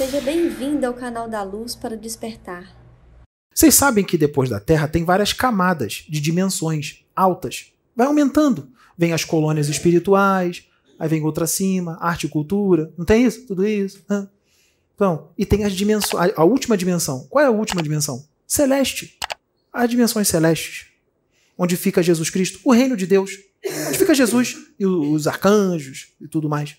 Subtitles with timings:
[0.00, 2.74] Seja bem-vindo ao canal da Luz para despertar.
[3.54, 7.74] Vocês sabem que depois da Terra tem várias camadas de dimensões altas.
[7.94, 8.72] Vai aumentando.
[8.96, 10.66] Vem as colônias espirituais,
[10.98, 12.90] aí vem outra acima, arte e cultura.
[12.96, 13.46] Não tem isso?
[13.46, 14.02] Tudo isso?
[14.94, 16.32] Então, e tem as dimensões.
[16.34, 17.26] A última dimensão.
[17.28, 18.24] Qual é a última dimensão?
[18.46, 19.18] Celeste.
[19.70, 20.86] As dimensões celestes.
[21.58, 23.32] Onde fica Jesus Cristo, o reino de Deus.
[23.86, 26.74] Onde fica Jesus e os arcanjos e tudo mais.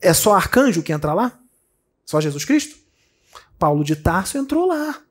[0.00, 1.41] É só arcanjo que entra lá?
[2.12, 2.76] Só Jesus Cristo?
[3.58, 5.02] Paulo de Tarso entrou lá.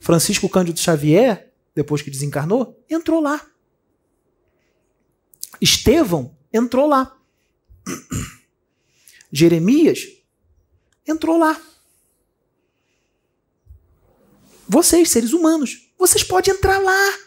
[0.00, 3.40] Francisco Cândido Xavier, depois que desencarnou, entrou lá.
[5.60, 7.16] Estevão entrou lá.
[9.30, 10.08] Jeremias
[11.06, 11.62] entrou lá.
[14.66, 17.18] Vocês, seres humanos, vocês podem entrar lá,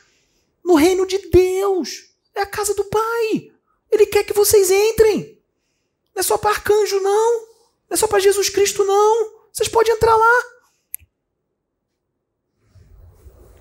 [0.65, 2.09] no reino de Deus.
[2.35, 3.53] É a casa do Pai.
[3.89, 5.41] Ele quer que vocês entrem.
[6.13, 7.54] Não é só para arcanjo, não.
[7.89, 9.31] Não é só para Jesus Cristo, não.
[9.51, 10.43] Vocês podem entrar lá.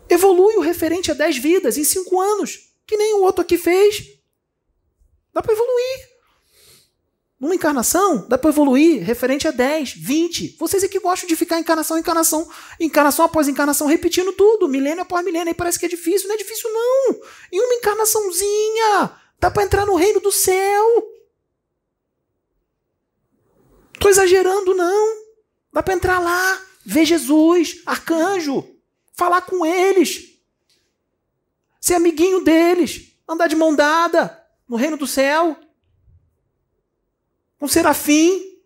[0.09, 4.19] Evolui o referente a 10 vidas em 5 anos, que nem o outro aqui fez.
[5.33, 6.15] Dá para evoluir.
[7.41, 10.57] Numa encarnação, dá para evoluir referente a 10, 20.
[10.59, 12.49] Vocês é que gostam de ficar encarnação, encarnação,
[12.81, 15.49] encarnação após encarnação, repetindo tudo, milênio após milênio.
[15.49, 16.29] Aí parece que é difícil.
[16.29, 17.21] Não é difícil, não.
[17.53, 21.14] Em uma encarnaçãozinha, dá para entrar no reino do céu.
[24.05, 25.17] Tô exagerando, não.
[25.73, 28.63] Dá para entrar lá, ver Jesus, arcanjo,
[29.15, 30.43] falar com eles,
[31.81, 35.57] ser amiguinho deles, andar de mão dada no reino do céu.
[37.59, 38.61] Um serafim.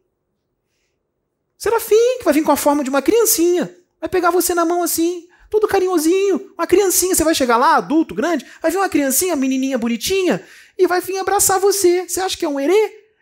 [1.57, 3.73] Serafim, que vai vir com a forma de uma criancinha.
[4.01, 6.53] Vai pegar você na mão assim, todo carinhosinho.
[6.59, 10.45] Uma criancinha, você vai chegar lá, adulto, grande, vai vir uma criancinha, menininha bonitinha,
[10.77, 12.09] e vai vir abraçar você.
[12.09, 12.75] Você acha que é um herê?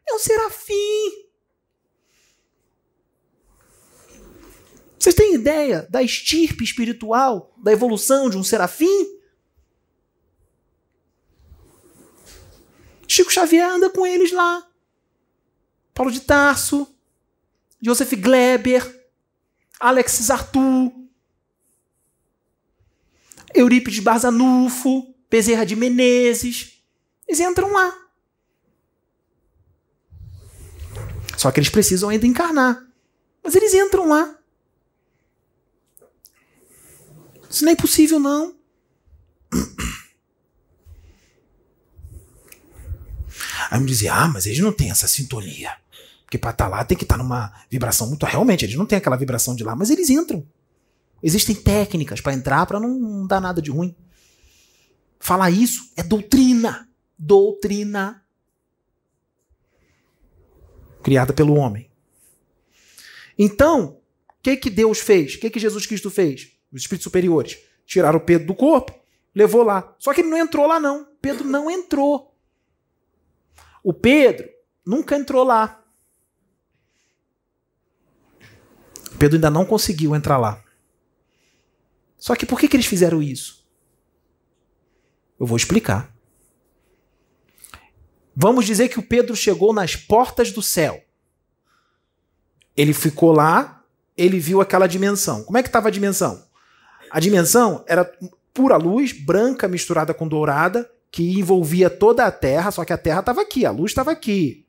[0.08, 1.25] É um serafim.
[4.98, 9.16] Vocês têm ideia da estirpe espiritual, da evolução de um serafim?
[13.06, 14.66] Chico Xavier anda com eles lá.
[15.94, 16.86] Paulo de Tarso,
[17.80, 19.08] Joseph Gleber,
[19.78, 20.92] Alexis Arthur,
[23.54, 26.82] Eurípides Barzanufo, Bezerra de Menezes.
[27.26, 28.06] Eles entram lá.
[31.36, 32.86] Só que eles precisam ainda encarnar.
[33.42, 34.35] Mas eles entram lá.
[37.50, 38.54] Isso não é impossível, não.
[43.70, 45.76] Aí me dizia, ah, mas eles não têm essa sintonia.
[46.24, 48.26] Porque para estar tá lá tem que estar tá numa vibração muito.
[48.26, 50.46] Realmente, eles não têm aquela vibração de lá, mas eles entram.
[51.22, 53.94] Existem técnicas para entrar para não dar nada de ruim.
[55.18, 56.88] Falar isso é doutrina.
[57.18, 58.22] Doutrina.
[61.02, 61.90] Criada pelo homem.
[63.38, 65.34] Então, o que, que Deus fez?
[65.34, 66.55] O que, que Jesus Cristo fez?
[66.76, 67.58] Os espíritos superiores.
[67.86, 68.94] Tiraram o Pedro do corpo,
[69.34, 69.94] levou lá.
[69.98, 71.08] Só que ele não entrou lá, não.
[71.22, 72.36] Pedro não entrou.
[73.82, 74.46] O Pedro
[74.84, 75.82] nunca entrou lá.
[79.18, 80.62] Pedro ainda não conseguiu entrar lá.
[82.18, 83.66] Só que por que, que eles fizeram isso?
[85.40, 86.14] Eu vou explicar.
[88.34, 91.02] Vamos dizer que o Pedro chegou nas portas do céu.
[92.76, 93.82] Ele ficou lá,
[94.14, 95.42] ele viu aquela dimensão.
[95.42, 96.46] Como é que estava a dimensão?
[97.10, 98.10] A dimensão era
[98.52, 103.20] pura luz, branca misturada com dourada, que envolvia toda a Terra, só que a Terra
[103.20, 104.66] estava aqui, a luz estava aqui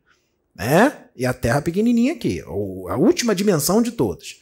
[0.58, 1.06] né?
[1.16, 4.40] E a Terra pequenininha aqui, a última dimensão de todas.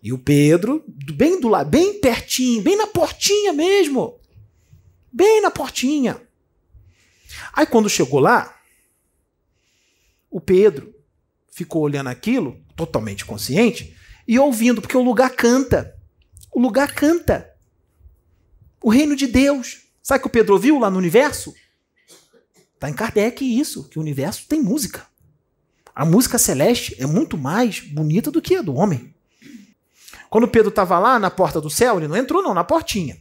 [0.00, 4.20] E o Pedro, bem do lado, bem pertinho, bem na portinha mesmo.
[5.12, 6.20] Bem na portinha.
[7.52, 8.56] Aí quando chegou lá,
[10.30, 10.94] o Pedro
[11.50, 13.96] ficou olhando aquilo, totalmente consciente,
[14.26, 15.97] e ouvindo, porque o lugar canta.
[16.50, 17.54] O lugar canta.
[18.82, 19.82] O reino de Deus.
[20.02, 21.54] Sabe o que o Pedro ouviu lá no universo?
[22.74, 25.06] Está em Kardec isso, que o universo tem música.
[25.94, 29.12] A música celeste é muito mais bonita do que a do homem.
[30.30, 33.18] Quando Pedro estava lá na porta do céu, ele não entrou, não, na portinha.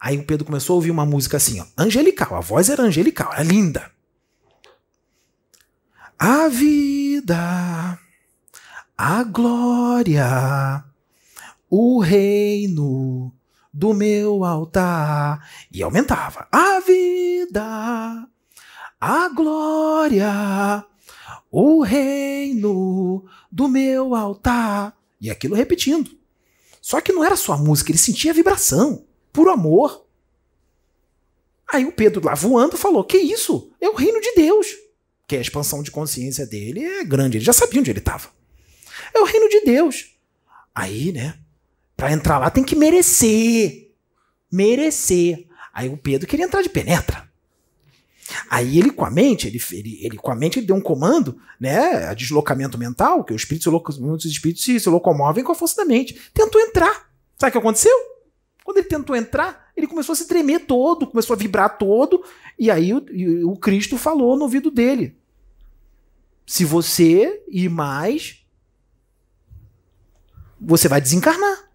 [0.00, 2.36] Aí o Pedro começou a ouvir uma música assim, ó, angelical.
[2.36, 3.90] A voz era angelical, era linda.
[6.18, 7.98] A vida,
[8.96, 10.84] a glória,
[11.76, 13.34] o reino
[13.72, 15.50] do meu altar.
[15.72, 16.46] E aumentava.
[16.52, 18.28] A vida,
[19.00, 20.86] a glória,
[21.50, 24.96] o reino do meu altar.
[25.20, 26.16] E aquilo repetindo.
[26.80, 30.06] Só que não era só a música, ele sentia a vibração, puro amor.
[31.72, 33.72] Aí o Pedro lá voando falou: Que isso?
[33.80, 34.68] É o reino de Deus.
[35.22, 37.38] Porque a expansão de consciência dele é grande.
[37.38, 38.28] Ele já sabia onde ele estava.
[39.12, 40.14] É o reino de Deus.
[40.72, 41.40] Aí, né?
[41.96, 43.92] Para entrar lá tem que merecer.
[44.50, 45.46] Merecer.
[45.72, 47.28] Aí o Pedro queria entrar de penetra.
[48.48, 51.38] Aí ele com a mente, ele, ele, ele com a mente ele deu um comando,
[51.60, 55.76] né, a deslocamento mental, que os espíritos, muitos espíritos se, se locomovem com a força
[55.76, 56.30] da mente.
[56.32, 57.10] Tentou entrar.
[57.36, 57.96] Sabe o que aconteceu?
[58.64, 62.24] Quando ele tentou entrar, ele começou a se tremer todo, começou a vibrar todo,
[62.58, 63.04] e aí o,
[63.50, 65.18] o Cristo falou no ouvido dele:
[66.46, 68.42] Se você ir mais,
[70.58, 71.70] você vai desencarnar.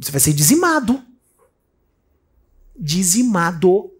[0.00, 1.04] Você vai ser dizimado.
[2.74, 3.92] Dizimado.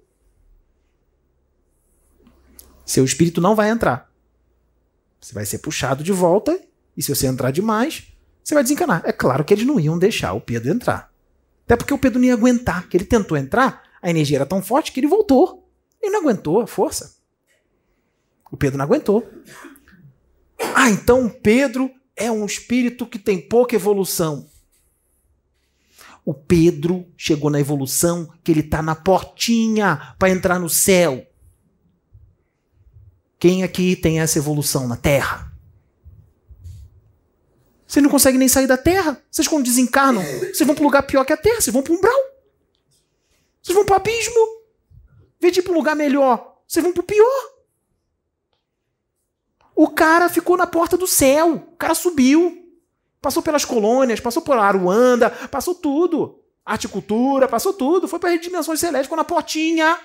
[2.87, 4.11] Seu espírito não vai entrar.
[5.21, 6.59] Você vai ser puxado de volta,
[6.97, 8.09] e se você entrar demais,
[8.43, 9.03] você vai desencanar.
[9.05, 11.13] É claro que eles não iam deixar o Pedro entrar.
[11.67, 14.63] Até porque o Pedro não ia aguentar, que ele tentou entrar, a energia era tão
[14.63, 15.71] forte que ele voltou.
[16.01, 17.17] Ele não aguentou a força.
[18.51, 19.31] O Pedro não aguentou.
[20.75, 24.49] Ah, então Pedro é um espírito que tem pouca evolução.
[26.31, 31.27] O Pedro chegou na evolução que ele está na portinha para entrar no céu.
[33.37, 35.53] Quem aqui tem essa evolução na Terra?
[37.85, 39.21] Vocês não conseguem nem sair da Terra.
[39.29, 41.61] Vocês quando desencarnam, vocês vão para um lugar pior que a Terra.
[41.61, 42.23] Vocês vão para um umbral.
[43.61, 44.63] Vocês vão para o abismo.
[45.41, 46.63] Vê de ir para um lugar melhor.
[46.65, 47.51] Vocês vão para o pior.
[49.75, 51.55] O cara ficou na porta do céu.
[51.55, 52.60] O cara subiu.
[53.21, 56.41] Passou pelas colônias, passou por Aruanda, passou tudo.
[56.65, 58.09] Articultura, passou tudo.
[58.09, 59.99] Foi para as dimensões celestes, ficou na portinha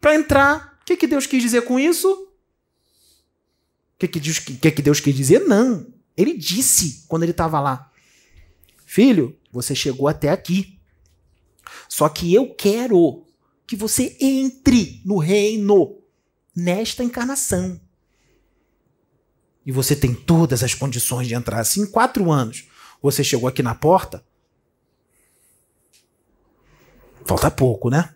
[0.00, 0.78] para entrar.
[0.80, 2.10] O que, que Deus quis dizer com isso?
[2.10, 5.40] O que, que, Deus, que, que Deus quis dizer?
[5.40, 5.86] Não.
[6.16, 7.90] Ele disse quando ele estava lá:
[8.84, 10.78] Filho, você chegou até aqui.
[11.88, 13.24] Só que eu quero
[13.66, 15.98] que você entre no reino
[16.54, 17.80] nesta encarnação.
[19.66, 21.58] E você tem todas as condições de entrar.
[21.58, 22.68] assim em quatro anos
[23.02, 24.24] você chegou aqui na porta,
[27.24, 28.14] falta pouco, né?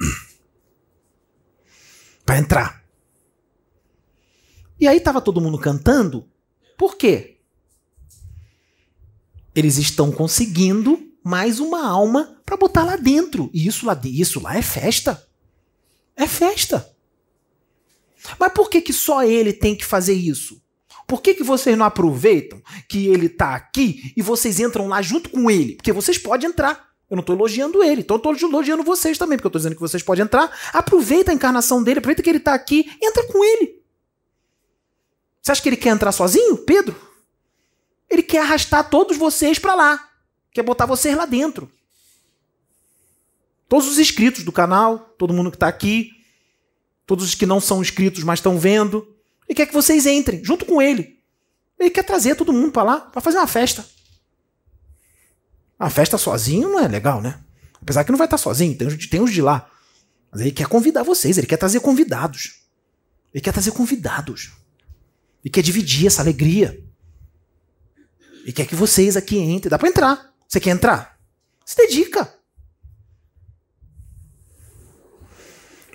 [2.24, 2.84] Para entrar.
[4.80, 6.28] E aí tava todo mundo cantando.
[6.76, 7.38] Por quê?
[9.54, 13.50] Eles estão conseguindo mais uma alma para botar lá dentro.
[13.52, 15.24] E isso lá, isso lá é festa.
[16.16, 16.92] É festa.
[18.38, 20.63] Mas por que, que só ele tem que fazer isso?
[21.06, 25.28] Por que, que vocês não aproveitam que ele está aqui e vocês entram lá junto
[25.28, 25.76] com ele?
[25.76, 26.92] Porque vocês podem entrar.
[27.10, 29.74] Eu não estou elogiando ele, então eu estou elogiando vocês também, porque eu estou dizendo
[29.74, 30.50] que vocês podem entrar.
[30.72, 33.82] Aproveita a encarnação dele, aproveita que ele está aqui, entra com ele.
[35.40, 36.96] Você acha que ele quer entrar sozinho, Pedro?
[38.08, 40.08] Ele quer arrastar todos vocês para lá.
[40.52, 41.70] Quer botar vocês lá dentro.
[43.68, 46.12] Todos os inscritos do canal, todo mundo que está aqui,
[47.06, 49.13] todos os que não são inscritos, mas estão vendo.
[49.48, 51.18] Ele quer que vocês entrem junto com ele.
[51.78, 53.84] Ele quer trazer todo mundo para lá para fazer uma festa.
[55.78, 57.42] A festa sozinho não é legal, né?
[57.80, 59.70] Apesar que não vai estar tá sozinho, tem, tem os de lá.
[60.30, 62.62] Mas ele quer convidar vocês, ele quer trazer convidados.
[63.32, 64.52] Ele quer trazer convidados.
[65.44, 66.82] Ele quer dividir essa alegria.
[68.46, 69.70] E quer que vocês aqui entrem.
[69.70, 70.34] Dá para entrar.
[70.48, 71.18] Você quer entrar?
[71.64, 72.32] Se dedica.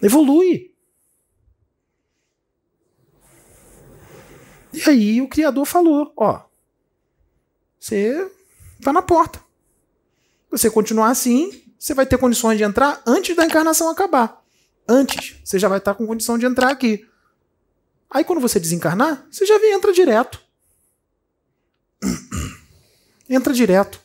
[0.02, 0.69] Evolui.
[4.74, 6.44] E aí o criador falou, ó,
[7.80, 8.32] você
[8.82, 9.42] tá na porta.
[10.52, 14.44] Você continuar assim, você vai ter condições de entrar antes da encarnação acabar.
[14.88, 17.08] Antes, você já vai estar com condição de entrar aqui.
[18.10, 20.42] Aí quando você desencarnar, você já vem entra direto.
[23.30, 24.02] Entra direto.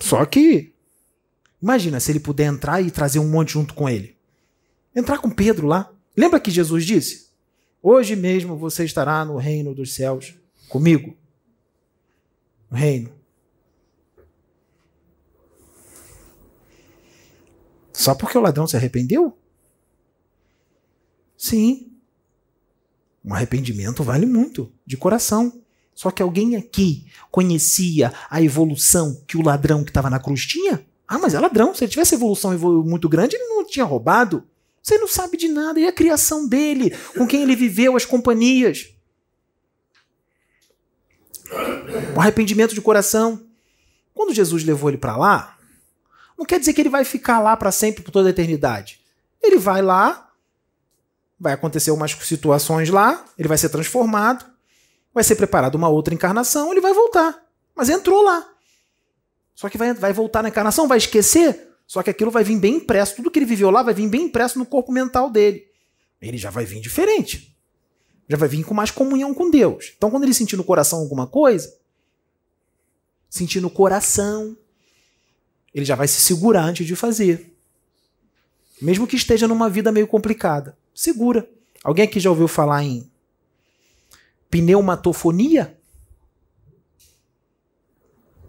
[0.00, 0.72] Só que,
[1.62, 4.16] imagina se ele puder entrar e trazer um monte junto com ele.
[4.94, 5.92] Entrar com Pedro lá.
[6.16, 7.25] Lembra que Jesus disse?
[7.88, 10.34] Hoje mesmo você estará no reino dos céus
[10.68, 11.16] comigo.
[12.68, 13.12] No reino.
[17.92, 19.38] Só porque o ladrão se arrependeu?
[21.38, 21.92] Sim.
[23.24, 25.62] Um arrependimento vale muito, de coração.
[25.94, 30.84] Só que alguém aqui conhecia a evolução que o ladrão que estava na cruz tinha?
[31.06, 31.72] Ah, mas é ladrão.
[31.72, 32.50] Se ele tivesse evolução
[32.82, 34.44] muito grande, ele não tinha roubado.
[34.86, 35.80] Você não sabe de nada.
[35.80, 36.96] E a criação dele?
[37.16, 38.88] Com quem ele viveu, as companhias?
[42.14, 43.44] O arrependimento de coração.
[44.14, 45.58] Quando Jesus levou ele para lá,
[46.38, 49.00] não quer dizer que ele vai ficar lá para sempre, por toda a eternidade.
[49.42, 50.30] Ele vai lá,
[51.38, 54.46] vai acontecer umas situações lá, ele vai ser transformado,
[55.12, 57.36] vai ser preparado uma outra encarnação, ele vai voltar.
[57.74, 58.48] Mas entrou lá.
[59.52, 61.65] Só que vai, vai voltar na encarnação, vai esquecer?
[61.86, 63.16] Só que aquilo vai vir bem impresso.
[63.16, 65.66] Tudo que ele viveu lá vai vir bem impresso no corpo mental dele.
[66.20, 67.56] Ele já vai vir diferente.
[68.28, 69.92] Já vai vir com mais comunhão com Deus.
[69.96, 71.72] Então, quando ele sentir no coração alguma coisa,
[73.30, 74.56] sentir no coração,
[75.72, 77.54] ele já vai se segurar antes de fazer.
[78.82, 80.76] Mesmo que esteja numa vida meio complicada.
[80.94, 81.48] Segura.
[81.84, 83.08] Alguém aqui já ouviu falar em
[84.50, 85.78] pneumatofonia?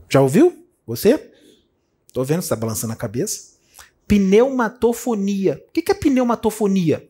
[0.10, 0.66] Já ouviu?
[0.88, 1.32] Você?
[2.18, 3.60] Tô vendo, você tá balançando a cabeça.
[4.08, 5.64] Pneumatofonia.
[5.68, 7.08] O que é pneumatofonia?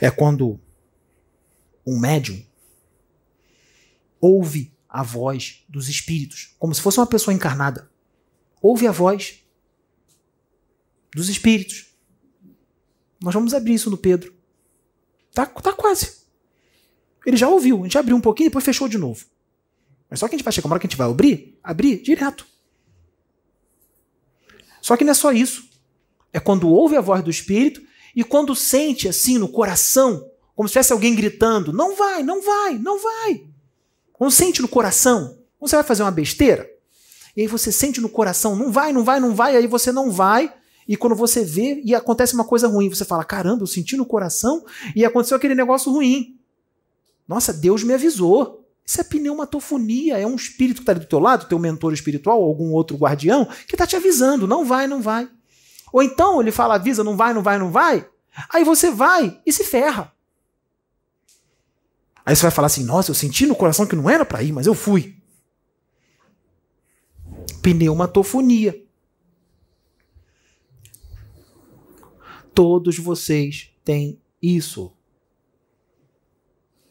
[0.00, 0.58] É quando
[1.86, 2.42] um médium
[4.18, 7.90] ouve a voz dos espíritos, como se fosse uma pessoa encarnada.
[8.62, 9.44] Ouve a voz
[11.14, 11.94] dos espíritos.
[13.22, 14.34] Nós vamos abrir isso no Pedro.
[15.34, 16.22] Tá, tá quase.
[17.26, 19.26] Ele já ouviu, a gente abriu um pouquinho e depois fechou de novo.
[20.10, 22.02] Mas só que a gente vai chegar uma hora que a gente vai abrir, abrir
[22.02, 22.44] direto.
[24.82, 25.70] Só que não é só isso.
[26.32, 27.80] É quando ouve a voz do Espírito
[28.14, 32.78] e quando sente assim no coração, como se tivesse alguém gritando: não vai, não vai,
[32.78, 33.46] não vai.
[34.12, 36.68] Quando sente no coração, você vai fazer uma besteira,
[37.36, 40.10] e aí você sente no coração: não vai, não vai, não vai, aí você não
[40.10, 40.52] vai.
[40.88, 44.04] E quando você vê e acontece uma coisa ruim, você fala: caramba, eu senti no
[44.04, 44.64] coração
[44.94, 46.38] e aconteceu aquele negócio ruim.
[47.28, 48.59] Nossa, Deus me avisou.
[48.90, 52.42] Isso é pneumatofonia, é um espírito que está ali do teu lado, teu mentor espiritual
[52.42, 55.30] algum outro guardião, que está te avisando, não vai, não vai.
[55.92, 58.04] Ou então ele fala, avisa, não vai, não vai, não vai.
[58.52, 60.12] Aí você vai e se ferra.
[62.26, 64.50] Aí você vai falar assim, nossa, eu senti no coração que não era para ir,
[64.50, 65.16] mas eu fui.
[67.62, 68.74] Pneumatofonia.
[72.52, 74.92] Todos vocês têm isso.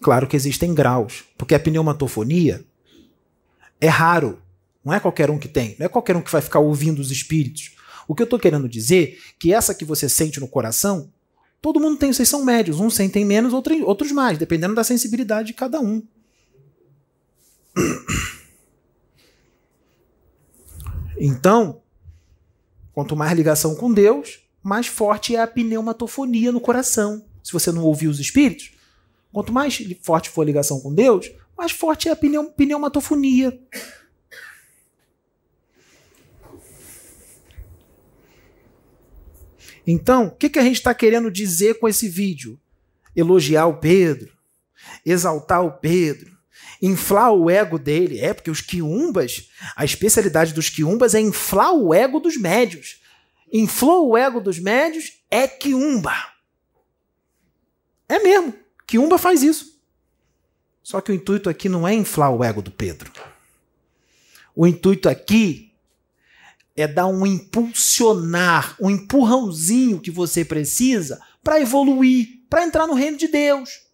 [0.01, 2.65] Claro que existem graus, porque a pneumatofonia
[3.81, 4.41] é raro.
[4.83, 7.11] Não é qualquer um que tem, não é qualquer um que vai ficar ouvindo os
[7.11, 7.75] espíritos.
[8.07, 11.11] O que eu estou querendo dizer é que essa que você sente no coração,
[11.61, 15.53] todo mundo tem, vocês são médios, uns sentem menos, outros mais, dependendo da sensibilidade de
[15.53, 16.01] cada um.
[21.19, 21.81] Então,
[22.93, 27.25] quanto mais ligação com Deus, mais forte é a pneumatofonia no coração.
[27.43, 28.71] Se você não ouvir os espíritos,
[29.31, 33.59] Quanto mais forte for a ligação com Deus, mais forte é a pneumatofonia.
[39.85, 42.59] Então, o que, que a gente está querendo dizer com esse vídeo?
[43.15, 44.31] Elogiar o Pedro,
[45.05, 46.37] exaltar o Pedro,
[46.81, 48.19] inflar o ego dele.
[48.19, 53.01] É, porque os quiumbas, a especialidade dos quiumbas é inflar o ego dos médios.
[53.51, 56.13] Inflou o ego dos médios é quiumba.
[58.07, 58.53] É mesmo.
[58.89, 59.79] Kiumba faz isso.
[60.81, 63.11] Só que o intuito aqui não é inflar o ego do Pedro.
[64.55, 65.71] O intuito aqui
[66.75, 73.15] é dar um impulsionar, um empurrãozinho que você precisa para evoluir, para entrar no reino
[73.15, 73.87] de Deus.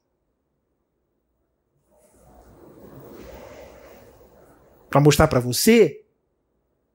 [4.89, 6.05] Para mostrar para você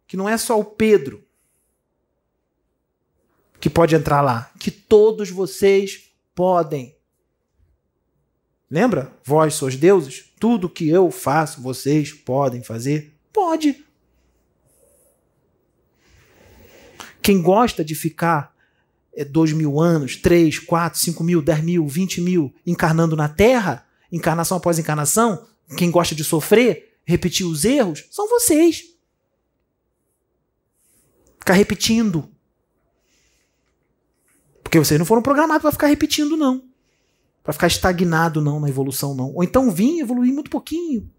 [0.06, 1.22] que não é só o Pedro
[3.60, 6.98] que pode entrar lá, que todos vocês podem.
[8.70, 9.12] Lembra?
[9.24, 10.32] Vós sois deuses?
[10.38, 13.12] Tudo que eu faço, vocês podem fazer?
[13.32, 13.84] Pode.
[17.20, 18.54] Quem gosta de ficar
[19.12, 23.86] é, dois mil anos, três, quatro, cinco mil, dez mil, vinte mil encarnando na Terra,
[24.10, 28.84] encarnação após encarnação, quem gosta de sofrer, repetir os erros, são vocês.
[31.40, 32.30] Ficar repetindo.
[34.62, 36.69] Porque vocês não foram programados para ficar repetindo, não
[37.42, 39.32] para ficar estagnado não na evolução não.
[39.34, 41.10] Ou então vim evoluir muito pouquinho.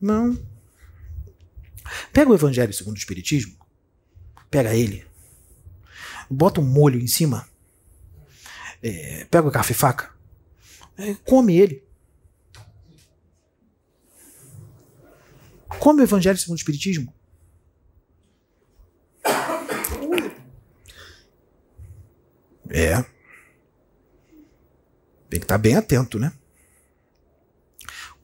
[0.00, 0.38] Não.
[2.12, 3.56] Pega o Evangelho segundo o Espiritismo,
[4.50, 5.04] pega ele,
[6.30, 7.48] bota um molho em cima,
[8.82, 10.14] é, pega o e faca,
[10.96, 11.84] é, come ele.
[15.78, 17.12] Come o Evangelho segundo o Espiritismo.
[22.68, 23.04] É.
[25.50, 26.32] Estar bem atento, né?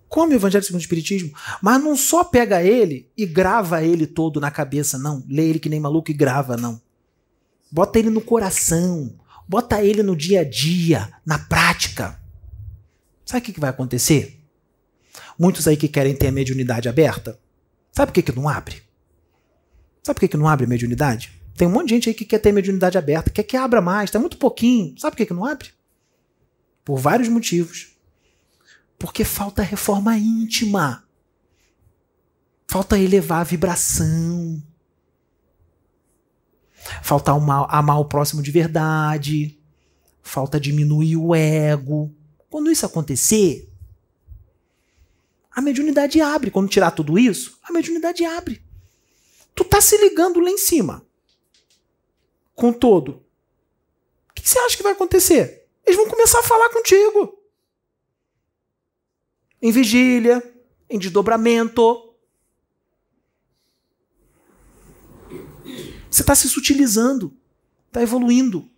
[0.08, 4.40] Come o Evangelho segundo o Espiritismo, mas não só pega ele e grava ele todo
[4.40, 5.24] na cabeça, não.
[5.28, 6.80] Lê ele que nem maluco e grava, não.
[7.68, 9.18] Bota ele no coração,
[9.48, 12.16] bota ele no dia a dia, na prática.
[13.24, 14.40] Sabe o que, que vai acontecer?
[15.36, 17.40] Muitos aí que querem ter a mediunidade aberta,
[17.90, 18.76] sabe por que, que não abre?
[20.00, 21.32] Sabe por que, que não abre mediunidade?
[21.56, 24.12] Tem um monte de gente aí que quer ter mediunidade aberta, quer que abra mais,
[24.12, 24.96] tá muito pouquinho.
[24.96, 25.75] Sabe por que, que não abre?
[26.86, 27.98] Por vários motivos.
[28.96, 31.04] Porque falta reforma íntima.
[32.68, 34.62] Falta elevar a vibração.
[37.02, 39.60] Falta amar, o próximo de verdade.
[40.22, 42.14] Falta diminuir o ego.
[42.48, 43.68] Quando isso acontecer,
[45.50, 46.52] a mediunidade abre.
[46.52, 48.64] Quando tirar tudo isso, a mediunidade abre.
[49.56, 51.04] Tu tá se ligando lá em cima.
[52.54, 53.24] Com todo.
[54.30, 55.65] O que você acha que vai acontecer?
[55.86, 57.40] Eles vão começar a falar contigo.
[59.62, 60.42] Em vigília,
[60.90, 62.14] em desdobramento.
[66.10, 67.36] Você está se sutilizando,
[67.88, 68.68] está evoluindo.